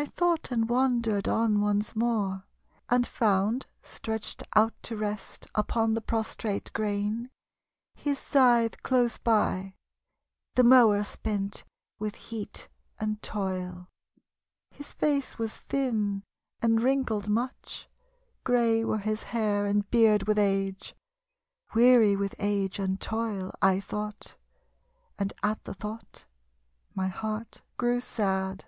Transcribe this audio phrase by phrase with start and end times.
[0.00, 2.44] I tho't and wandered on once more,
[2.88, 7.30] And found stretched out to rest Upon the prostrate grain,
[7.96, 9.74] his scythe close by,
[10.54, 11.64] The mower spent
[11.98, 12.68] with heat
[13.00, 13.88] and toil.
[14.70, 16.22] His face was thin
[16.62, 17.88] and wrinkled much.
[18.44, 20.94] Grey were his hair and beard with age.
[21.74, 24.36] Weary with age and toil, I tho't,
[25.18, 26.24] And at the tho't
[26.94, 28.64] my heart grew sad.